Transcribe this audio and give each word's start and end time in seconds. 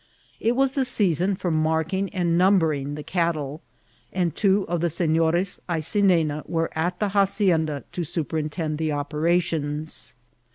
It 0.39 0.55
was 0.55 0.71
the 0.71 0.83
season 0.83 1.35
for 1.35 1.51
marking 1.51 2.09
and 2.09 2.35
number 2.35 2.73
ing 2.73 2.95
the 2.95 3.03
cattle, 3.03 3.61
and 4.11 4.35
two 4.35 4.63
of 4.67 4.81
the 4.81 4.89
Senores 4.89 5.59
Aycinena 5.69 6.41
were 6.49 6.71
at 6.75 6.99
the 6.99 7.09
hacienda 7.09 7.83
to 7.91 8.03
superintend 8.03 8.79
the 8.79 8.93
operations. 8.93 10.15